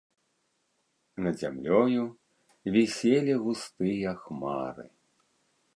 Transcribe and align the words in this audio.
Над 1.25 1.35
зямлёю 1.41 2.01
віселі 2.77 3.33
густыя 3.45 4.19
хмары. 4.25 4.87